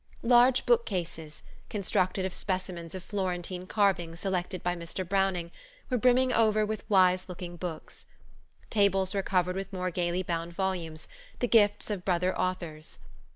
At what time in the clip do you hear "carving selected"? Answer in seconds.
3.67-4.63